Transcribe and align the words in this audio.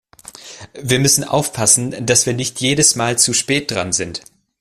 Wir 0.81 0.97
müssen 0.97 1.23
aufpassen, 1.23 2.07
dass 2.07 2.25
wir 2.25 2.33
nicht 2.33 2.59
jedes 2.59 2.95
Mal 2.95 3.19
zu 3.19 3.33
spät 3.33 3.69
dran 3.69 3.93
sind. 3.93 4.23